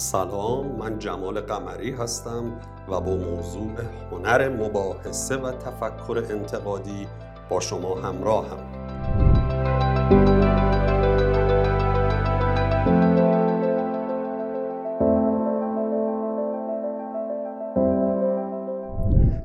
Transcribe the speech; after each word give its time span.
سلام 0.00 0.66
من 0.66 0.98
جمال 0.98 1.40
قمری 1.40 1.90
هستم 1.90 2.60
و 2.88 3.00
با 3.00 3.16
موضوع 3.16 3.70
هنر 4.10 4.48
مباحثه 4.48 5.36
و 5.36 5.52
تفکر 5.52 6.24
انتقادی 6.30 7.06
با 7.50 7.60
شما 7.60 7.94
همراهم. 7.94 8.58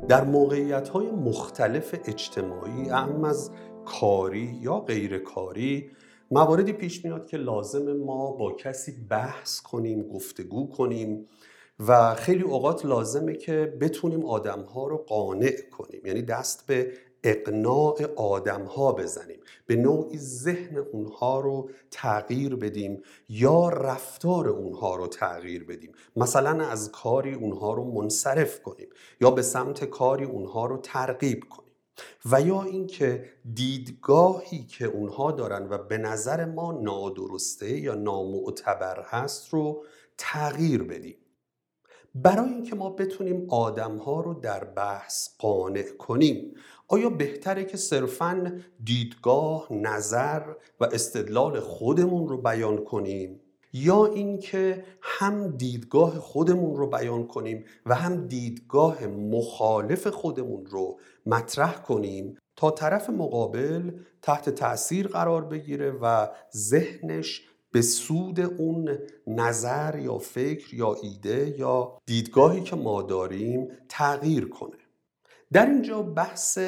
در 0.07 0.23
موقعیت 0.23 0.89
های 0.89 1.11
مختلف 1.11 1.95
اجتماعی 2.05 2.89
اهم 2.89 3.23
از 3.23 3.51
کاری 3.85 4.59
یا 4.61 4.79
غیرکاری 4.79 5.91
مواردی 6.31 6.73
پیش 6.73 7.05
میاد 7.05 7.27
که 7.27 7.37
لازم 7.37 7.93
ما 7.93 8.31
با 8.31 8.51
کسی 8.51 8.91
بحث 9.09 9.61
کنیم 9.61 10.03
گفتگو 10.07 10.69
کنیم 10.69 11.27
و 11.87 12.15
خیلی 12.15 12.43
اوقات 12.43 12.85
لازمه 12.85 13.35
که 13.35 13.77
بتونیم 13.81 14.25
آدمها 14.25 14.87
رو 14.87 14.97
قانع 14.97 15.61
کنیم. 15.71 16.01
یعنی 16.05 16.21
دست 16.21 16.67
به 16.67 16.91
اقناع 17.23 17.95
آدم 18.15 18.63
ها 18.63 18.91
بزنیم. 18.91 19.39
به 19.65 19.75
نوعی 19.75 20.17
ذهن 20.17 20.77
اونها 20.77 21.39
رو 21.39 21.69
تغییر 21.91 22.55
بدیم 22.55 23.01
یا 23.29 23.69
رفتار 23.69 24.47
اونها 24.47 24.95
رو 24.95 25.07
تغییر 25.07 25.63
بدیم. 25.63 25.91
مثلا 26.15 26.65
از 26.65 26.91
کاری 26.91 27.33
اونها 27.33 27.73
رو 27.73 27.83
منصرف 27.83 28.61
کنیم 28.61 28.87
یا 29.21 29.31
به 29.31 29.41
سمت 29.41 29.85
کاری 29.85 30.25
اونها 30.25 30.65
رو 30.65 30.77
ترغیب 30.77 31.43
کنیم. 31.49 31.64
و 32.31 32.41
یا 32.41 32.63
اینکه 32.63 33.29
دیدگاهی 33.53 34.63
که 34.63 34.85
اونها 34.85 35.31
دارن 35.31 35.69
و 35.69 35.77
به 35.77 35.97
نظر 35.97 36.45
ما 36.45 36.71
نادرسته 36.71 37.79
یا 37.79 37.95
نامعتبر 37.95 39.03
هست 39.05 39.49
رو 39.49 39.83
تغییر 40.17 40.83
بدیم. 40.83 41.17
برای 42.15 42.49
اینکه 42.49 42.75
ما 42.75 42.89
بتونیم 42.89 43.47
آدمها 43.49 44.21
رو 44.21 44.33
در 44.33 44.63
بحث 44.63 45.29
قانع 45.37 45.91
کنیم 45.97 46.55
آیا 46.87 47.09
بهتره 47.09 47.65
که 47.65 47.77
صرفا 47.77 48.61
دیدگاه، 48.83 49.73
نظر 49.73 50.41
و 50.79 50.83
استدلال 50.83 51.59
خودمون 51.59 52.27
رو 52.27 52.41
بیان 52.41 52.83
کنیم؟ 52.83 53.41
یا 53.75 54.05
اینکه 54.05 54.83
هم 55.01 55.57
دیدگاه 55.57 56.19
خودمون 56.19 56.75
رو 56.75 56.89
بیان 56.89 57.27
کنیم 57.27 57.65
و 57.85 57.95
هم 57.95 58.27
دیدگاه 58.27 59.07
مخالف 59.07 60.07
خودمون 60.07 60.65
رو 60.65 60.99
مطرح 61.25 61.81
کنیم 61.81 62.37
تا 62.55 62.71
طرف 62.71 63.09
مقابل 63.09 63.91
تحت 64.21 64.49
تاثیر 64.49 65.07
قرار 65.07 65.45
بگیره 65.45 65.91
و 65.91 66.27
ذهنش 66.55 67.41
به 67.71 67.81
سود 67.81 68.39
اون 68.39 68.97
نظر 69.27 69.99
یا 69.99 70.17
فکر 70.17 70.73
یا 70.73 70.95
ایده 71.01 71.55
یا 71.59 71.97
دیدگاهی 72.05 72.61
که 72.61 72.75
ما 72.75 73.01
داریم 73.01 73.67
تغییر 73.89 74.49
کنه. 74.49 74.77
در 75.53 75.65
اینجا 75.65 76.01
بحث 76.01 76.59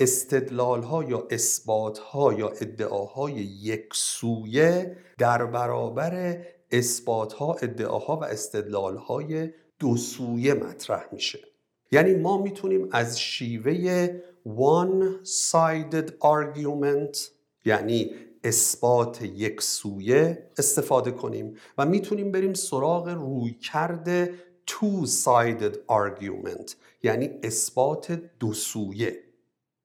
استدلال 0.00 0.82
ها 0.82 1.04
یا 1.04 1.26
اثبات 1.30 1.98
ها 1.98 2.32
یا 2.32 2.48
ادعاهای 2.48 3.32
یک 3.42 3.86
سویه 3.92 4.96
در 5.18 5.46
برابر 5.46 6.38
اثبات 6.70 7.32
ها 7.32 7.54
ادعاها 7.54 8.16
و 8.16 8.24
استدلال 8.24 8.96
های 8.96 9.50
دو 9.78 9.96
سویه 9.96 10.54
مطرح 10.54 11.04
میشه. 11.12 11.38
یعنی 11.92 12.14
ما 12.14 12.42
می‌تونیم 12.42 12.88
از 12.92 13.20
شیوه 13.20 14.08
one 14.46 15.24
sided 15.24 16.08
argument 16.22 17.18
یعنی 17.64 18.10
اثبات 18.44 19.22
یک 19.22 19.62
سویه 19.62 20.50
استفاده 20.58 21.10
کنیم 21.10 21.56
و 21.78 21.86
می‌تونیم 21.86 22.32
بریم 22.32 22.54
سراغ 22.54 23.08
روی 23.08 23.50
کرده 23.54 24.34
two 24.70 25.06
sided 25.06 25.74
argument 25.90 26.74
یعنی 27.02 27.30
اثبات 27.42 28.12
دو 28.12 28.52
سویه 28.52 29.29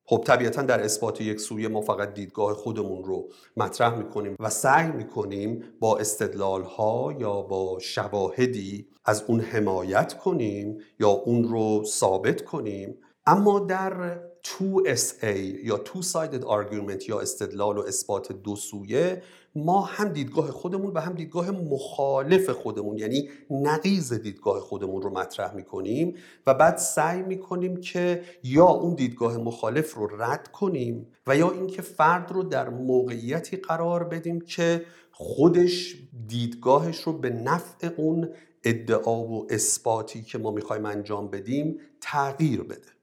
خب 0.08 0.22
طبیعتا 0.26 0.62
در 0.62 0.80
اثبات 0.80 1.20
یک 1.20 1.40
سویه 1.40 1.68
ما 1.68 1.80
فقط 1.80 2.14
دیدگاه 2.14 2.54
خودمون 2.54 3.04
رو 3.04 3.28
مطرح 3.56 3.98
می‌کنیم 3.98 4.36
و 4.40 4.50
سعی 4.50 4.90
می‌کنیم 4.90 5.64
با 5.80 5.98
استدلال 5.98 6.62
ها 6.62 7.14
یا 7.18 7.42
با 7.42 7.78
شواهدی 7.80 8.88
از 9.04 9.24
اون 9.26 9.40
حمایت 9.40 10.18
کنیم 10.18 10.78
یا 11.00 11.08
اون 11.08 11.44
رو 11.44 11.84
ثابت 11.84 12.44
کنیم. 12.44 12.98
اما 13.26 13.58
در 13.58 14.20
2SA 14.46 15.36
یا 15.64 15.84
Two 15.84 16.02
Sided 16.02 16.44
Argument 16.44 17.08
یا 17.08 17.20
استدلال 17.20 17.78
و 17.78 17.80
اثبات 17.80 18.32
دو 18.32 18.56
سویه 18.56 19.22
ما 19.54 19.80
هم 19.80 20.08
دیدگاه 20.08 20.50
خودمون 20.50 20.92
و 20.92 21.00
هم 21.00 21.12
دیدگاه 21.12 21.50
مخالف 21.50 22.50
خودمون 22.50 22.98
یعنی 22.98 23.28
نقیز 23.50 24.12
دیدگاه 24.12 24.60
خودمون 24.60 25.02
رو 25.02 25.10
مطرح 25.10 25.54
می‌کنیم 25.54 26.14
و 26.46 26.54
بعد 26.54 26.76
سعی 26.76 27.22
می‌کنیم 27.22 27.76
که 27.76 28.22
یا 28.42 28.66
اون 28.66 28.94
دیدگاه 28.94 29.36
مخالف 29.36 29.94
رو 29.94 30.22
رد 30.22 30.48
کنیم 30.48 31.06
و 31.26 31.36
یا 31.36 31.50
اینکه 31.50 31.82
فرد 31.82 32.32
رو 32.32 32.42
در 32.42 32.68
موقعیتی 32.68 33.56
قرار 33.56 34.04
بدیم 34.04 34.40
که 34.40 34.84
خودش 35.12 35.96
دیدگاهش 36.26 37.00
رو 37.00 37.12
به 37.12 37.30
نفع 37.30 37.88
اون 37.96 38.28
ادعا 38.64 39.24
و 39.24 39.46
اثباتی 39.52 40.22
که 40.22 40.38
ما 40.38 40.50
می‌خوایم 40.50 40.86
انجام 40.86 41.30
بدیم 41.30 41.80
تغییر 42.00 42.62
بده. 42.62 42.95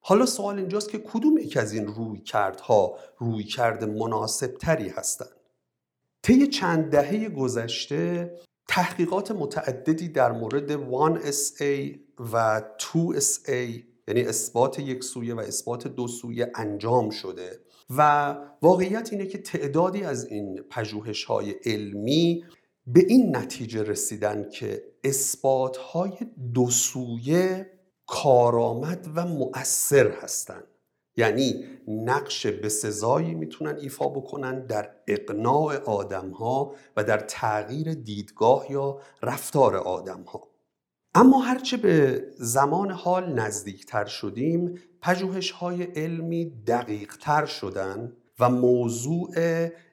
حالا 0.00 0.26
سوال 0.26 0.58
اینجاست 0.58 0.90
که 0.90 0.98
کدوم 0.98 1.38
یک 1.38 1.56
از 1.56 1.72
این 1.72 1.86
روی 1.86 2.20
کردها 2.20 2.98
روی 3.18 3.44
کرد 3.44 3.84
مناسب 3.84 4.56
تری 4.56 4.88
هستند 4.88 5.40
طی 6.22 6.46
چند 6.46 6.90
دهه 6.90 7.28
گذشته 7.28 8.34
تحقیقات 8.68 9.30
متعددی 9.30 10.08
در 10.08 10.32
مورد 10.32 10.76
1SA 10.76 11.98
و 12.32 12.62
2SA 12.78 13.50
یعنی 14.08 14.22
اثبات 14.22 14.78
یک 14.78 15.04
سویه 15.04 15.34
و 15.34 15.38
اثبات 15.38 15.88
دو 15.88 16.08
سویه 16.08 16.52
انجام 16.54 17.10
شده 17.10 17.60
و 17.96 18.36
واقعیت 18.62 19.08
اینه 19.12 19.26
که 19.26 19.38
تعدادی 19.38 20.02
از 20.02 20.26
این 20.26 20.62
پژوهش 20.70 21.24
های 21.24 21.50
علمی 21.64 22.44
به 22.86 23.00
این 23.08 23.36
نتیجه 23.36 23.82
رسیدن 23.82 24.48
که 24.48 24.82
اثبات 25.04 25.76
های 25.76 26.12
دو 26.54 26.70
سویه 26.70 27.70
کارآمد 28.10 29.08
و 29.14 29.26
مؤثر 29.26 30.10
هستند 30.10 30.64
یعنی 31.16 31.64
نقش 31.88 32.46
به 32.46 32.68
سزایی 32.68 33.34
می‌تونن 33.34 33.76
ایفا 33.76 34.08
بکنن 34.08 34.66
در 34.66 34.90
اقناع 35.08 35.76
آدم 35.76 36.30
ها 36.30 36.74
و 36.96 37.04
در 37.04 37.18
تغییر 37.18 37.94
دیدگاه 37.94 38.70
یا 38.70 38.98
رفتار 39.22 39.76
آدم 39.76 40.22
ها 40.22 40.48
اما 41.14 41.38
هرچه 41.38 41.76
به 41.76 42.24
زمان 42.38 42.90
حال 42.90 43.32
نزدیکتر 43.32 44.04
شدیم 44.04 44.78
پژوهش 45.02 45.50
های 45.50 45.82
علمی 45.82 46.50
دقیق 46.66 47.16
تر 47.16 47.46
شدن 47.46 48.12
و 48.38 48.50
موضوع 48.50 49.34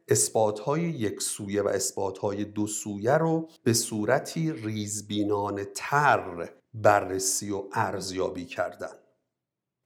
اثبات 0.08 0.60
های 0.60 0.82
یک 0.82 1.22
سویه 1.22 1.62
و 1.62 1.68
اثبات 1.68 2.18
های 2.18 2.46
دو 2.46 2.68
سویه 2.68 3.14
رو 3.14 3.50
به 3.64 3.74
صورتی 3.74 4.52
ریزبینانه 4.52 5.66
تر 5.76 6.50
بررسی 6.82 7.52
و 7.52 7.64
ارزیابی 7.74 8.46
کردن. 8.46 8.94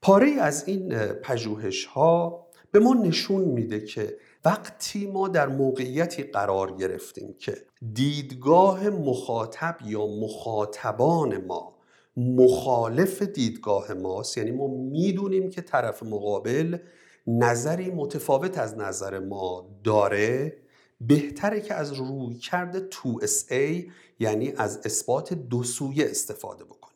پاره 0.02 0.30
از 0.30 0.68
این 0.68 0.94
پژوهش 0.96 1.84
ها 1.84 2.46
به 2.72 2.78
ما 2.78 2.94
نشون 2.94 3.44
میده 3.44 3.80
که 3.80 4.16
وقتی 4.44 5.06
ما 5.06 5.28
در 5.28 5.48
موقعیتی 5.48 6.22
قرار 6.22 6.76
گرفتیم 6.76 7.34
که 7.38 7.66
دیدگاه 7.92 8.90
مخاطب 8.90 9.76
یا 9.84 10.06
مخاطبان 10.06 11.44
ما 11.44 11.76
مخالف 12.16 13.22
دیدگاه 13.22 13.94
ماست 13.94 14.38
یعنی 14.38 14.50
ما 14.50 14.66
می‌دونیم 14.66 15.50
که 15.50 15.60
طرف 15.62 16.02
مقابل 16.02 16.78
نظری 17.26 17.90
متفاوت 17.90 18.58
از 18.58 18.78
نظر 18.78 19.18
ما 19.18 19.70
داره 19.84 20.56
بهتره 21.00 21.60
که 21.60 21.74
از 21.74 21.92
روی 21.92 22.34
کرده 22.34 22.88
2SA 22.90 23.90
یعنی 24.18 24.52
از 24.56 24.80
اثبات 24.84 25.34
دو 25.34 25.62
سویه 25.62 26.10
استفاده 26.10 26.64
بکنیم. 26.64 26.91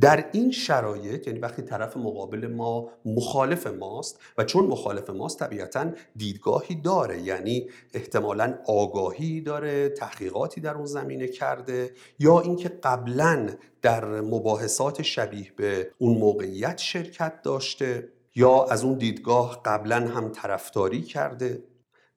در 0.00 0.28
این 0.32 0.50
شرایط 0.50 1.26
یعنی 1.26 1.38
وقتی 1.38 1.62
طرف 1.62 1.96
مقابل 1.96 2.46
ما 2.46 2.88
مخالف 3.04 3.66
ماست 3.66 4.20
و 4.38 4.44
چون 4.44 4.66
مخالف 4.66 5.10
ماست 5.10 5.38
طبیعتا 5.38 5.90
دیدگاهی 6.16 6.74
داره. 6.74 7.22
یعنی 7.22 7.68
احتمالا 7.94 8.58
آگاهی 8.66 9.40
داره 9.40 9.88
تحقیقاتی 9.88 10.60
در 10.60 10.74
اون 10.74 10.86
زمینه 10.86 11.28
کرده 11.28 11.90
یا 12.18 12.40
اینکه 12.40 12.68
قبلا 12.68 13.48
در 13.82 14.20
مباحثات 14.20 15.02
شبیه 15.02 15.52
به 15.56 15.90
اون 15.98 16.18
موقعیت 16.18 16.78
شرکت 16.78 17.42
داشته 17.42 18.08
یا 18.34 18.64
از 18.64 18.84
اون 18.84 18.98
دیدگاه 18.98 19.62
قبلا 19.64 19.96
هم 19.96 20.28
طرفداری 20.32 21.02
کرده. 21.02 21.62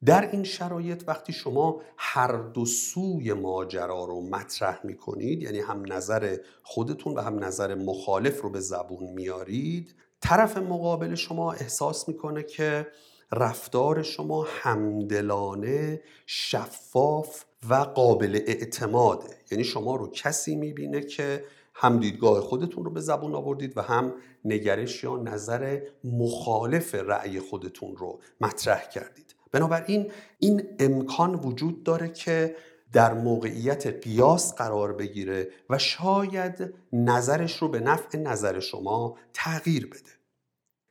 در 0.06 0.32
این 0.32 0.44
شرایط 0.44 1.04
وقتی 1.08 1.34
شما 1.34 1.82
هر 1.98 2.38
دو 2.38 2.66
سوی 2.66 3.34
ماجرا 3.34 4.06
رو 4.06 4.22
مطرح 4.22 4.80
می 4.84 4.98
کنید 4.98 5.44
یعنی 5.44 5.60
هم 5.60 5.94
نظر 5.94 6.38
خودتون 6.64 7.14
و 7.14 7.22
هم 7.22 7.44
نظر 7.44 7.76
مخالف 7.76 8.42
رو 8.42 8.50
به 8.50 8.60
زبون 8.60 9.14
میارید 9.14 9.96
طرف 10.22 10.58
مقابل 10.58 11.16
شما 11.16 11.54
احساس 11.54 12.08
می‌کنه 12.08 12.44
که 12.44 12.88
رفتار 13.32 14.04
شما 14.04 14.48
همدلانه 14.50 16.02
شفاف 16.26 17.44
و 17.70 17.76
قابل 17.76 18.40
اعتماده. 18.48 19.38
یعنی 19.52 19.64
شما 19.64 19.96
رو 19.96 20.12
کسی 20.12 20.56
می‌بینه 20.56 21.02
که 21.02 21.44
هم 21.74 22.00
دیدگاه 22.00 22.42
خودتون 22.42 22.86
رو 22.86 22.92
به 22.92 23.00
زبون 23.00 23.36
آوردید 23.36 23.78
و 23.78 23.82
هم 23.82 24.14
نگرش 24.46 25.04
یا 25.04 25.16
نظر 25.16 25.82
مخالف 26.04 26.96
رأی 26.96 27.40
خودتون 27.40 27.96
رو 27.96 28.20
مطرح 28.42 28.90
کردید. 28.90 29.27
بنابراین 29.52 30.12
این 30.40 30.64
امکان 30.80 31.36
وجود 31.36 31.84
داره 31.84 32.10
که 32.10 32.56
در 32.94 33.14
موقعیت 33.14 33.88
قیاس 33.88 34.56
قرار 34.56 34.94
بگیره 34.94 35.48
و 35.70 35.78
شاید 35.78 36.74
نظرش 36.94 37.58
رو 37.58 37.68
به 37.68 37.80
نفع 37.80 38.18
نظر 38.18 38.60
شما 38.60 39.18
تغییر 39.34 39.88
بده. 39.88 40.18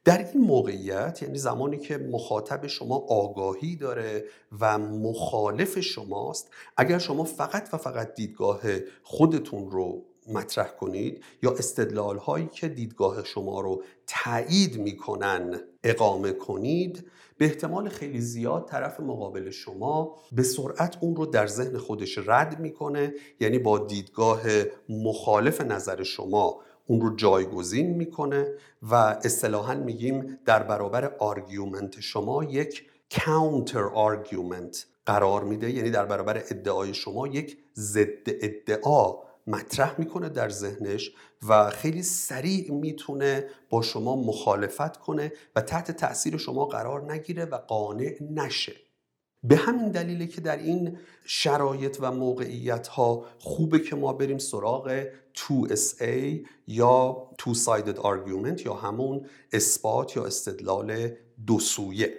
در 0.04 0.18
این 0.18 0.42
موقعیت 0.42 1.22
یعنی 1.22 1.38
زمانی 1.38 1.78
که 1.78 1.98
مخاطب 1.98 2.66
شما 2.66 2.96
آگاهی 2.96 3.76
داره 3.76 4.24
و 4.60 4.78
مخالف 4.78 5.80
شماست 5.80 6.50
اگر 6.76 6.98
شما 6.98 7.24
فقط 7.24 7.68
و 7.74 7.76
فقط 7.76 8.14
دیدگاه 8.14 8.60
خودتون 9.02 9.70
رو 9.70 10.04
مطرح 10.28 10.68
کنید 10.68 11.24
یا 11.42 11.50
استدلال 11.50 12.18
هایی 12.18 12.46
که 12.52 12.68
دیدگاه 12.68 13.24
شما 13.24 13.60
رو 13.60 13.82
تایید 14.06 14.78
می‌کنن 14.78 15.60
اقامه 15.84 16.32
کنید 16.32 17.10
به 17.38 17.44
احتمال 17.44 17.88
خیلی 17.88 18.20
زیاد 18.20 18.68
طرف 18.68 19.00
مقابل 19.00 19.50
شما 19.50 20.16
به 20.32 20.42
سرعت 20.42 20.96
اون 21.00 21.16
رو 21.16 21.26
در 21.26 21.46
ذهن 21.46 21.78
خودش 21.78 22.18
رد 22.18 22.60
می‌کنه 22.60 23.14
یعنی 23.40 23.58
با 23.58 23.78
دیدگاه 23.78 24.40
مخالف 24.88 25.60
نظر 25.60 26.02
شما 26.02 26.60
اون 26.86 27.00
رو 27.00 27.16
جایگزین 27.16 27.94
می‌کنه 27.94 28.52
و 28.82 28.94
اصطلاحا 28.94 29.74
میگیم 29.74 30.38
در 30.44 30.62
برابر 30.62 31.14
argument 31.18 32.00
شما 32.00 32.44
یک 32.44 32.86
counter 33.24 33.84
argument 33.84 34.86
قرار 35.06 35.44
میده 35.44 35.70
یعنی 35.70 35.90
در 35.90 36.06
برابر 36.06 36.36
ادعای 36.36 36.94
شما 36.94 37.26
یک 37.26 37.58
ضد 37.76 38.26
ادعا 38.26 39.14
مطرح 39.46 40.00
می‌کنه 40.00 40.28
در 40.28 40.48
ذهنش 40.48 41.10
و 41.48 41.70
خیلی 41.70 42.02
سریع 42.02 42.72
می‌تونه 42.72 43.48
با 43.70 43.82
شما 43.82 44.16
مخالفت 44.16 44.96
کنه 44.96 45.32
و 45.56 45.60
تحت 45.60 45.90
تاثیر 45.90 46.36
شما 46.36 46.64
قرار 46.64 47.12
نگیره 47.12 47.44
و 47.44 47.56
قانع 47.56 48.16
نشه. 48.20 48.72
به 49.42 49.56
همین 49.56 49.90
دلیله 49.90 50.26
که 50.26 50.40
در 50.40 50.56
این 50.56 50.98
شرایط 51.24 51.96
و 52.00 52.12
موقعیت 52.12 52.88
ها 52.88 53.24
خوبه 53.38 53.78
که 53.78 53.96
ما 53.96 54.12
بریم 54.12 54.38
سراغ 54.38 55.04
2SA 55.34 56.04
یا 56.66 57.30
Two 57.42 57.54
Sided 57.54 57.98
Argument 57.98 58.66
یا 58.66 58.74
همون 58.74 59.26
اثبات 59.52 60.16
یا 60.16 60.24
استدلال 60.24 61.10
دو 61.46 61.58
سویه. 61.60 62.18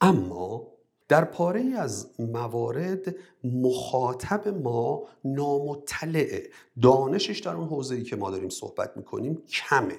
اما 0.00 0.66
در 1.10 1.24
پاره 1.24 1.60
از 1.60 2.08
موارد 2.18 3.14
مخاطب 3.44 4.48
ما 4.48 5.02
نامطلعه. 5.24 6.50
دانشش 6.82 7.38
در 7.38 7.54
اون 7.54 7.68
حوزه‌ای 7.68 8.02
که 8.02 8.16
ما 8.16 8.30
داریم 8.30 8.48
صحبت 8.48 8.96
می‌کنیم 8.96 9.42
کمه 9.48 9.96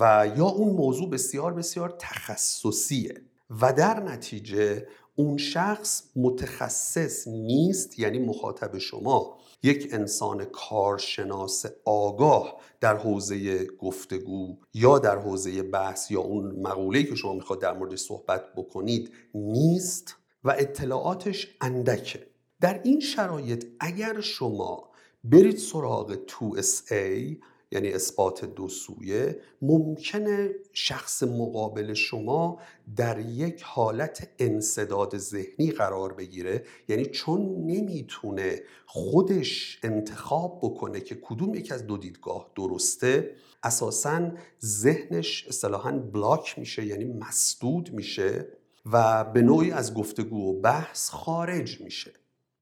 و 0.00 0.30
یا 0.36 0.46
اون 0.46 0.76
موضوع 0.76 1.10
بسیار 1.10 1.54
بسیار 1.54 1.96
تخصصیه 1.98 3.22
و 3.60 3.72
در 3.72 4.00
نتیجه 4.00 4.86
اون 5.16 5.36
شخص 5.36 6.02
متخصص 6.16 7.28
نیست 7.28 7.98
یعنی 7.98 8.18
مخاطب 8.18 8.78
شما. 8.78 9.38
یک 9.62 9.88
انسان 9.92 10.44
کارشناس 10.44 11.64
آگاه 11.84 12.60
در 12.80 12.96
حوزه 12.96 13.66
گفتگو 13.66 14.56
یا 14.74 14.98
در 14.98 15.18
حوزه 15.18 15.62
بحث 15.62 16.10
یا 16.10 16.20
اون 16.20 16.60
مقوله‌ای 16.60 17.04
که 17.04 17.14
شما 17.14 17.32
می‌خواد 17.34 17.60
در 17.60 17.72
مورد 17.72 17.96
صحبت 17.96 18.42
بکنید 18.56 19.12
نیست. 19.34 20.16
و 20.44 20.54
اطلاعاتش 20.58 21.56
اندکه. 21.60 22.26
در 22.60 22.80
این 22.84 23.00
شرایط 23.00 23.66
اگر 23.80 24.20
شما 24.20 24.90
برید 25.24 25.56
سراغ 25.56 26.18
2SA 26.26 27.36
یعنی 27.72 27.92
اثبات 27.92 28.44
دو 28.44 28.68
سویه 28.68 29.40
ممکنه 29.62 30.50
شخص 30.72 31.22
مقابل 31.22 31.94
شما 31.94 32.60
در 32.96 33.20
یک 33.20 33.62
حالت 33.62 34.28
انصداد 34.38 35.18
ذهنی 35.18 35.70
قرار 35.70 36.12
بگیره. 36.12 36.64
یعنی 36.88 37.06
چون 37.06 37.40
نمی‌تونه 37.66 38.62
خودش 38.86 39.80
انتخاب 39.82 40.58
بکنه 40.62 41.00
که 41.00 41.14
کدوم 41.14 41.54
یک 41.54 41.72
از 41.72 41.86
دو 41.86 41.96
دیدگاه 41.96 42.50
درسته 42.56 43.34
اساسا 43.62 44.30
ذهنش 44.64 45.46
اصطلاحا 45.48 45.92
بلاک 45.92 46.58
میشه 46.58 46.86
یعنی 46.86 47.04
مسدود 47.04 47.92
میشه. 47.92 48.46
و 48.92 49.24
به 49.24 49.42
نوعی 49.42 49.70
از 49.70 49.94
گفتگو 49.94 50.50
و 50.50 50.60
بحث 50.60 51.10
خارج 51.10 51.80
میشه. 51.80 52.12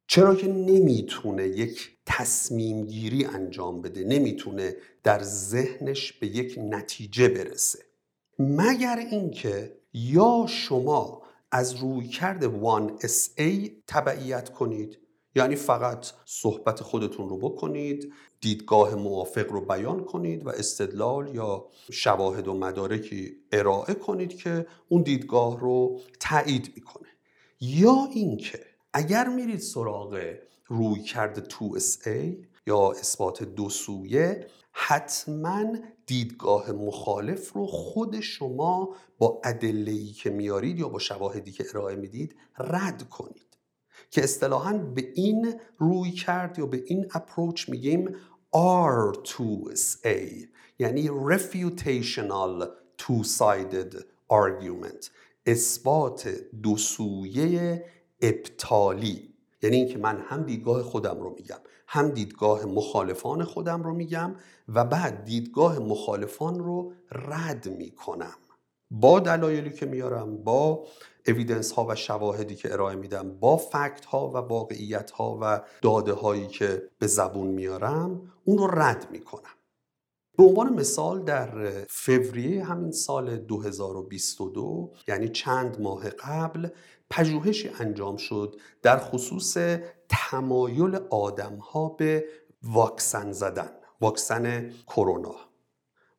چرا 0.06 0.34
که 0.34 0.48
نمی‌تونه 0.48 1.48
یک 1.48 1.90
تصمیم 2.06 2.86
گیری 2.86 3.24
انجام 3.24 3.82
بده 3.82 4.04
نمی‌تونه 4.04 4.76
در 5.02 5.22
ذهنش 5.22 6.12
به 6.12 6.26
یک 6.26 6.58
نتیجه 6.62 7.28
برسه. 7.28 7.78
مگر 8.38 8.96
اینکه 9.10 9.76
یا 9.92 10.46
شما 10.48 11.22
از 11.52 11.74
روی 11.74 12.08
کرد 12.08 12.44
1SA 12.44 13.70
تبعیت 13.86 14.48
کنید 14.48 14.98
یعنی 15.34 15.56
فقط 15.56 16.06
صحبت 16.24 16.82
خودتون 16.82 17.28
رو 17.28 17.38
بکنید 17.38 18.12
دیدگاه 18.40 18.94
موافق 18.94 19.52
رو 19.52 19.60
بیان 19.60 20.04
کنید 20.04 20.46
و 20.46 20.48
استدلال 20.48 21.34
یا 21.34 21.66
شواهد 21.90 22.48
و 22.48 22.54
مدارکی 22.54 23.36
ارائه 23.52 23.94
کنید 23.94 24.36
که 24.36 24.66
اون 24.88 25.02
دیدگاه 25.02 25.60
رو 25.60 26.00
تایید 26.20 26.72
می‌کنه. 26.74 27.08
یا 27.60 28.08
اینکه 28.12 28.60
اگر 28.92 29.28
میرید 29.28 29.60
سراغ 29.60 30.34
روی 30.66 31.02
کرده 31.02 31.42
2SA 31.48 32.46
یا 32.66 32.90
اثبات 32.90 33.42
دو 33.42 33.70
سویه 33.70 34.46
حتما 34.72 35.64
دیدگاه 36.06 36.72
مخالف 36.72 37.52
رو 37.52 37.66
خود 37.66 38.20
شما 38.20 38.94
با 39.18 39.40
ادله‌ای 39.44 40.12
که 40.12 40.30
میارید 40.30 40.78
یا 40.78 40.88
با 40.88 40.98
شواهدی 40.98 41.52
که 41.52 41.64
ارائه 41.70 41.96
می‌دید 41.96 42.36
رد 42.58 43.08
کنید. 43.08 43.49
که 44.10 44.24
اصطلاحا 44.24 44.72
به 44.72 45.12
این 45.14 45.54
روی 45.78 46.10
کرد 46.10 46.58
یا 46.58 46.66
به 46.66 46.82
این 46.86 47.06
اپروچ 47.14 47.68
میگیم 47.68 48.16
R2SA 48.56 50.46
یعنی 50.78 51.08
refutational 51.08 52.68
two-sided 53.02 53.96
argument 54.32 55.10
اثبات 55.46 56.28
دو 56.62 56.76
سویه 56.76 57.84
ابطالی. 58.20 59.34
یعنی 59.62 59.76
اینکه 59.76 59.98
من 59.98 60.20
هم 60.20 60.42
دیدگاه 60.42 60.82
خودم 60.82 61.20
رو 61.20 61.34
میگم 61.34 61.58
هم 61.86 62.08
دیدگاه 62.08 62.64
مخالفان 62.64 63.44
خودم 63.44 63.82
رو 63.82 63.94
میگم 63.94 64.34
و 64.68 64.84
بعد 64.84 65.24
دیدگاه 65.24 65.78
مخالفان 65.78 66.58
رو 66.58 66.92
رد 67.12 67.68
می‌کنم. 67.68 68.36
با 68.90 69.20
دلایلی 69.20 69.70
که 69.70 69.86
میارم 69.86 70.36
با 70.36 70.86
اویدنس 71.26 71.72
ها 71.72 71.86
و 71.88 71.94
شواهدی 71.94 72.54
که 72.54 72.72
ارائه 72.72 72.96
میدم 72.96 73.38
با 73.40 73.56
فکت 73.56 74.04
ها 74.04 74.28
و 74.28 74.36
واقعیت 74.36 75.10
ها 75.10 75.38
و 75.42 75.60
داده 75.82 76.12
هایی 76.12 76.46
که 76.46 76.82
به 76.98 77.06
زبون 77.06 77.46
میارم 77.46 78.32
اون 78.44 78.58
رو 78.58 78.66
رد 78.66 79.08
می‌کنم. 79.10 79.54
به 80.38 80.44
عنوان 80.44 80.72
مثال 80.72 81.22
در 81.22 81.70
فوریه 81.88 82.64
همین 82.64 82.92
سال 82.92 83.36
2022 83.36 84.92
یعنی 85.08 85.28
چند 85.28 85.80
ماه 85.80 86.10
قبل 86.10 86.68
پژوهشی 87.10 87.70
انجام 87.80 88.16
شد 88.16 88.56
در 88.82 88.98
خصوص 88.98 89.56
تمایل 90.08 90.98
آدم 91.10 91.56
ها 91.56 91.88
به 91.88 92.24
واکسن 92.62 93.32
زدن 93.32 93.70
واکسن 94.00 94.70
کرونا. 94.86 95.49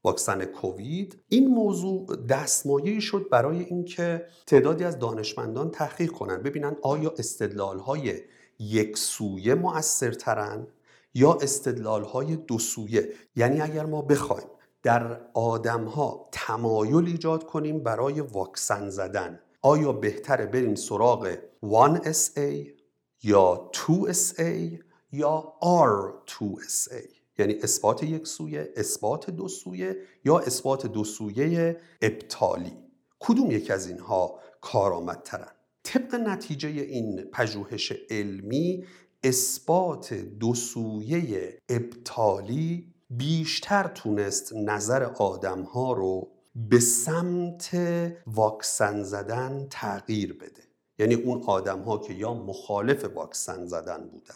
واکسن 0.03 0.45
کووید. 0.45 1.21
این 1.27 1.47
موضوع 1.47 2.15
دستمایه 2.29 2.99
شد 2.99 3.27
برای 3.31 3.59
اینکه 3.59 4.25
تعدادی 4.47 4.83
از 4.83 4.99
دانشمندان 4.99 5.71
تحقیق 5.71 6.11
کنند 6.11 6.43
ببینن 6.43 6.75
آیا 6.81 7.13
استدلال 7.17 7.79
های 7.79 8.21
یک 8.59 8.97
سویه 8.97 9.55
مؤثرترن 9.55 10.67
یا 11.13 11.33
استدلال 11.33 12.03
های 12.03 12.35
دو 12.35 12.59
سویه. 12.59 13.09
یعنی 13.35 13.61
اگر 13.61 13.85
ما 13.85 14.01
بخوایم 14.01 14.47
در 14.83 15.21
آدم 15.33 15.83
ها 15.85 16.29
تمایل 16.31 17.05
ایجاد 17.05 17.45
کنیم 17.45 17.83
برای 17.83 18.21
واکسن 18.21 18.89
زدن 18.89 19.39
آیا 19.61 19.91
بهتره 19.91 20.45
بریم 20.45 20.75
سراغ 20.75 21.35
1SA 21.63 22.67
یا 23.23 23.71
2SA 23.73 24.81
یا 25.11 25.53
R2SA 25.61 27.20
یعنی 27.37 27.53
اثبات 27.53 28.03
یک 28.03 28.27
سویه 28.27 28.73
اثبات 28.75 29.29
دو 29.29 29.47
سویه 29.47 29.97
یا 30.25 30.39
اثبات 30.39 30.85
دو 30.85 31.03
سویه 31.03 31.77
ابطالی. 32.01 32.77
کدوم 33.19 33.51
یک 33.51 33.71
از 33.71 33.87
اینها 33.87 34.39
کارآمدترن؟ 34.61 35.51
طبق 35.83 36.15
نتیجه 36.15 36.69
این 36.69 37.23
پژوهش 37.33 37.93
علمی 38.09 38.85
اثبات 39.23 40.13
دو 40.13 40.53
سویه 40.53 41.59
ابطالی 41.69 42.93
بیشتر 43.09 43.87
تونست 43.87 44.53
نظر 44.55 45.03
آدم 45.03 45.61
ها 45.61 45.93
رو 45.93 46.31
به 46.55 46.79
سمت 46.79 47.77
واکسن 48.27 49.03
زدن 49.03 49.67
تغییر 49.69 50.33
بده. 50.33 50.63
یعنی 50.99 51.13
اون 51.13 51.43
آدم 51.43 51.81
ها 51.81 51.97
که 51.97 52.13
یا 52.13 52.33
مخالف 52.33 53.03
واکسن 53.03 53.65
زدن 53.65 54.07
بودن. 54.07 54.35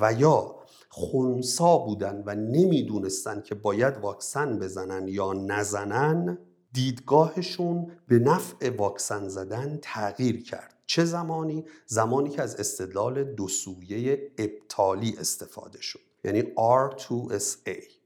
و 0.00 0.12
یا 0.12 0.56
خونسا 0.88 1.78
بودن 1.78 2.22
و 2.26 2.34
نمی‌دونستن 2.34 3.40
که 3.40 3.54
باید 3.54 3.96
واکسن 3.96 4.58
بزنن 4.58 5.08
یا 5.08 5.32
نزنن 5.32 6.38
دیدگاهشون 6.72 7.92
به 8.08 8.18
نفع 8.18 8.76
واکسن 8.76 9.28
زدن 9.28 9.78
تغییر 9.82 10.42
کرد. 10.42 10.74
چه 10.86 11.04
زمانی؟ 11.04 11.64
زمانی 11.86 12.30
که 12.30 12.42
از 12.42 12.56
استدلال 12.56 13.24
دو 13.24 13.48
سویه 13.48 14.32
ابطالی 14.38 15.14
استفاده 15.18 15.80
شد. 15.80 16.00
یعنی 16.24 16.42
R2SA 16.42 17.99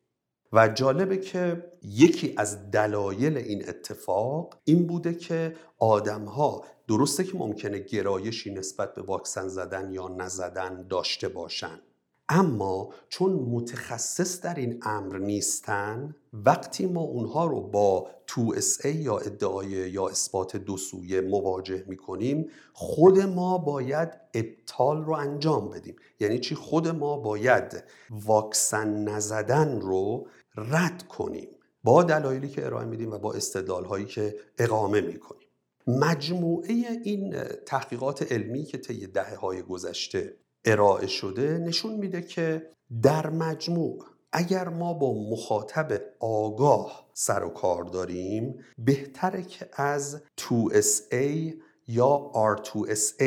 و 0.55 0.69
جالبه 0.69 1.17
که 1.17 1.71
یکی 1.83 2.35
از 2.37 2.71
دلایل 2.71 3.37
این 3.37 3.69
اتفاق 3.69 4.61
این 4.65 4.87
بوده 4.87 5.15
که 5.15 5.57
آدم 5.79 6.25
ها 6.25 6.65
درسته 6.89 7.25
که 7.25 7.39
ممکنه 7.39 7.79
گرایشی 7.79 8.55
نسبت 8.55 8.95
به 8.95 9.03
واکسن 9.03 9.49
زدن 9.49 9.93
یا 9.93 10.09
نزدن 10.09 10.87
داشته 10.89 11.29
باشن. 11.29 11.81
اما 12.29 12.93
چون 13.09 13.33
متخصص 13.33 14.41
در 14.41 14.55
این 14.55 14.79
امر 14.83 15.19
نیستن 15.19 16.15
وقتی 16.33 16.87
ما 16.87 17.01
اونها 17.01 17.47
رو 17.47 17.61
با 17.61 18.11
تو 18.27 18.53
اس 18.57 18.85
یا 18.85 19.19
ادعای 19.19 19.69
یا 19.69 20.09
اثبات 20.09 20.57
دو 20.57 20.77
سویه 20.77 21.21
مواجه 21.21 21.85
می‌کنیم 21.87 22.51
خود 22.73 23.21
ما 23.21 23.59
باید 23.59 24.09
ابطال 24.35 25.05
رو 25.05 25.13
انجام 25.13 25.71
بدیم. 25.71 25.97
یعنی 26.21 26.39
چی؟ 26.39 26.55
خود 26.55 26.89
ما 26.89 27.17
باید 27.17 27.85
واکسن 28.11 29.05
نزدن 29.09 29.81
رو 29.81 30.27
رد 30.57 31.09
کنیم. 31.09 31.49
با 31.85 32.03
دلایلی 32.03 32.49
که 32.49 32.67
ارائه 32.67 32.87
میدیم 32.87 33.13
و 33.13 33.19
با 33.19 33.33
استدلال 33.33 33.85
هایی 33.85 34.07
که 34.07 34.35
اقامه 34.59 35.01
می‌کنیم. 35.01 35.49
مجموعه 35.87 36.73
این 37.05 37.35
تحقیقات 37.67 38.33
علمی 38.33 38.65
که 38.65 38.79
طی 38.79 39.07
دهه 39.07 39.37
های 39.37 39.63
گذشته 39.63 40.37
ارائه 40.65 41.07
شده 41.07 41.59
نشون 41.59 41.95
میده 41.95 42.23
که 42.23 42.71
در 43.03 43.31
مجموع 43.31 44.05
اگر 44.33 44.69
ما 44.69 44.95
با 44.95 45.15
مخاطب 45.31 46.01
آگاه 46.21 47.07
سر 47.13 47.45
و 47.45 47.49
کار 47.49 47.85
داریم 47.85 48.65
بهتره 48.79 49.43
که 49.43 49.69
از 49.73 50.23
2SA 50.39 51.55
یا 51.89 52.31
R2SA 52.35 53.23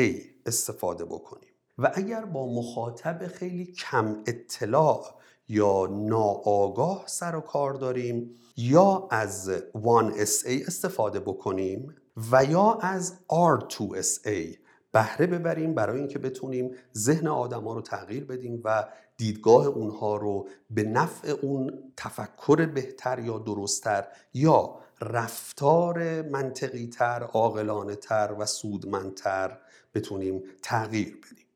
استفاده 0.46 1.04
بکنیم. 1.04 1.48
و 1.78 1.92
اگر 1.94 2.24
با 2.24 2.46
مخاطب 2.46 3.26
خیلی 3.26 3.64
کم 3.64 4.22
اطلاع 4.26 5.04
یا 5.48 5.86
ناآگاه 5.90 7.04
سر 7.06 7.36
و 7.36 7.40
کار 7.40 7.74
داریم 7.74 8.30
یا 8.56 9.08
از 9.10 9.50
1SA 9.74 10.66
استفاده 10.66 11.20
بکنیم 11.20 11.94
و 12.30 12.44
یا 12.44 12.78
از 12.82 13.14
R2SA 13.30 14.56
بهره 14.92 15.26
ببریم 15.26 15.74
برای 15.74 15.98
اینکه 15.98 16.18
بتونیم 16.18 16.74
ذهن 16.96 17.26
آدما 17.26 17.74
رو 17.74 17.82
تغییر 17.82 18.24
بدیم 18.24 18.60
و 18.64 18.88
دیدگاه 19.16 19.66
اونها 19.66 20.16
رو 20.16 20.48
به 20.70 20.82
نفع 20.82 21.30
اون 21.42 21.92
تفکر 21.96 22.66
بهتر 22.66 23.18
یا 23.18 23.38
درستتر 23.38 24.04
یا 24.34 24.80
رفتار 25.00 26.22
منطقی 26.22 26.86
تر، 26.86 27.22
عاقلانه 27.22 27.96
تر 27.96 28.36
و 28.38 28.46
سودمندتر 28.46 29.58
بتونیم 29.94 30.42
تغییر 30.62 31.16
بدیم. 31.16 31.47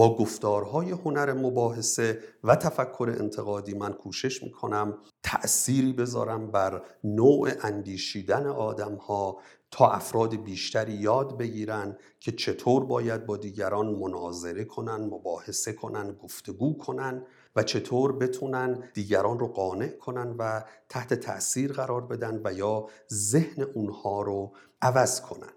با 0.00 0.16
گفتارهای 0.16 0.90
هنر 0.90 1.32
مباحثه 1.32 2.18
و 2.44 2.56
تفکر 2.56 3.16
انتقادی 3.18 3.74
من 3.74 3.92
کوشش 3.92 4.42
می‌کنم 4.42 4.98
تأثیری 5.22 5.92
بذارم 5.92 6.50
بر 6.50 6.82
نوع 7.04 7.50
اندیشیدن 7.62 8.46
آدم 8.46 8.94
ها 8.94 9.38
تا 9.70 9.90
افراد 9.90 10.34
بیشتری 10.34 10.92
یاد 10.92 11.38
بگیرن 11.38 11.96
که 12.20 12.32
چطور 12.32 12.84
باید 12.84 13.26
با 13.26 13.36
دیگران 13.36 13.94
مناظره 13.94 14.64
کنن، 14.64 14.96
مباحثه 14.96 15.72
کنن، 15.72 16.12
گفتگو 16.12 16.78
کنن 16.78 17.26
و 17.56 17.62
چطور 17.62 18.12
بتونن 18.12 18.90
دیگران 18.94 19.38
رو 19.38 19.48
قانع 19.48 19.88
کنن 19.88 20.34
و 20.38 20.64
تحت 20.88 21.14
تأثیر 21.14 21.72
قرار 21.72 22.00
بدن 22.00 22.40
و 22.44 22.52
یا 22.52 22.86
ذهن 23.12 23.62
اونها 23.62 24.22
رو 24.22 24.52
عوض 24.82 25.20
کنن. 25.20 25.52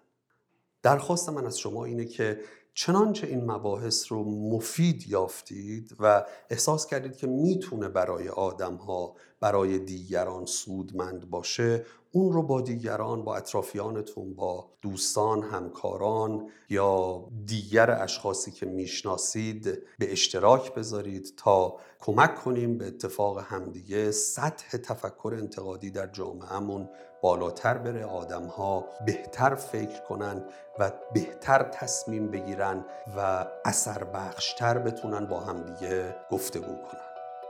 درخواست 0.84 1.30
من 1.30 1.46
از 1.46 1.60
شما 1.60 1.86
اینه 1.86 2.06
که 2.06 2.40
چنانچه 2.74 3.28
این 3.28 3.52
مباحث 3.52 4.12
رو 4.12 4.24
مفید 4.24 5.08
یافتید 5.08 5.96
و 6.00 6.26
احساس 6.50 6.86
کردید 6.86 7.18
که 7.18 7.28
می‌تونه 7.28 7.90
برای 7.90 8.30
آدم 8.30 8.76
ها 8.76 9.16
برای 9.40 9.80
دیگران 9.80 10.46
سودمند 10.46 11.30
باشه 11.30 11.86
اون 12.12 12.34
رو 12.34 12.44
با 12.44 12.62
دیگران 12.62 13.24
با 13.24 13.36
اطرافیانتون 13.36 14.34
با 14.34 14.70
دوستان 14.82 15.44
همکاران 15.44 16.50
یا 16.70 17.24
دیگر 17.46 17.92
اشخاصی 17.92 18.52
که 18.52 18.66
می‌شناسید 18.66 19.66
به 20.00 20.12
اشتراک 20.12 20.74
بذارید 20.76 21.34
تا 21.38 21.78
کمک 22.00 22.36
کنیم 22.36 22.78
به 22.78 22.88
اتفاق 22.88 23.40
همدیگه. 23.40 24.12
سطح 24.12 24.78
تفکر 24.78 25.36
انتقادی 25.38 25.92
در 25.92 26.08
جامعهمون 26.08 26.90
بالاتر 27.24 27.78
بره 27.78 28.06
آدم 28.06 28.46
ها 28.46 28.86
بهتر 29.06 29.56
فکر 29.56 30.02
کنن 30.02 30.44
و 30.80 30.92
بهتر 31.14 31.64
تصمیم 31.64 32.32
بگیرن 32.32 32.86
و 33.18 33.46
اثر 33.66 34.04
بخشتر 34.04 34.78
بتونن 34.78 35.26
با 35.26 35.40
همدیگه 35.40 36.16
گفتگو 36.32 36.76
کنن. 36.76 37.02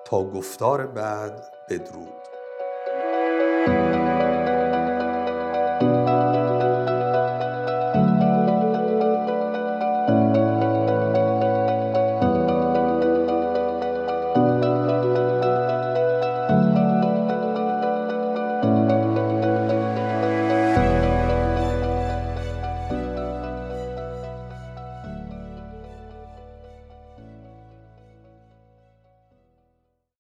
تا 0.06 0.24
گفتار 0.24 0.88
بعد 0.88 1.54
بدرود. 1.70 2.33